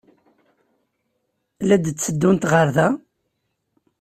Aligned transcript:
La 1.67 1.77
d-tteddunt 1.83 2.43
ɣer 2.51 2.67
da? 2.75 2.87